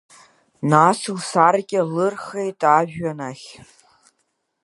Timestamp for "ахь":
3.29-3.49